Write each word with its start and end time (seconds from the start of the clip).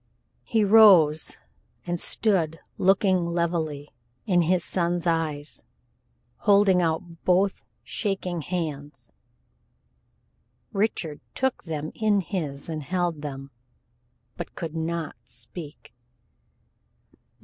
He 0.41 0.63
rose 0.63 1.37
and 1.85 1.99
stood 1.99 2.59
looking 2.79 3.23
levelly 3.23 3.87
in 4.25 4.41
his 4.41 4.65
son's 4.65 5.05
eyes, 5.05 5.61
holding 6.37 6.81
out 6.81 7.23
both 7.23 7.63
shaking 7.83 8.41
hands. 8.41 9.13
Richard 10.73 11.21
took 11.35 11.65
them 11.65 11.91
in 11.93 12.21
his 12.21 12.67
and 12.67 12.81
held 12.81 13.21
them 13.21 13.51
but 14.37 14.55
could 14.55 14.75
not 14.75 15.17
speak. 15.25 15.93